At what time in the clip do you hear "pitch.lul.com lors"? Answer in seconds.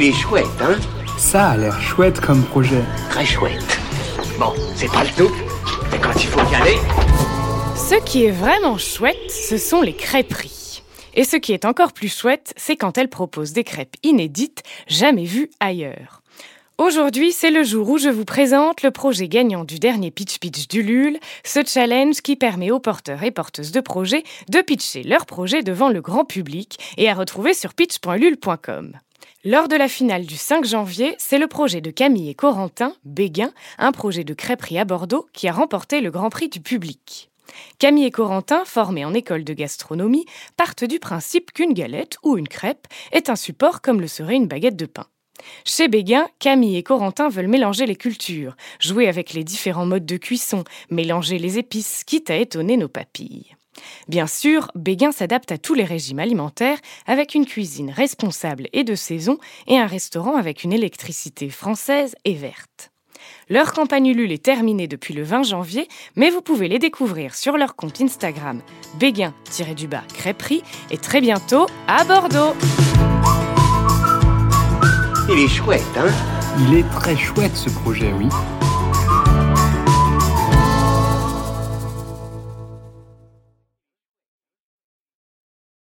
27.74-29.68